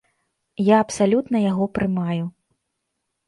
Я 0.67 0.77
абсалютна 0.85 1.37
яго 1.51 1.67
прымаю. 1.75 2.25